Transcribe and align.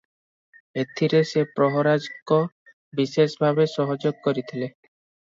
ଏଥିରେ 0.83 1.17
ସେ 1.31 1.43
ପ୍ରହରାଜଙ୍କ 1.59 2.37
ବିଶେଷ 2.99 3.43
ଭାବେ 3.43 3.67
ସହଯୋଗ 3.75 4.13
କରିଥିଲେ। 4.25 4.71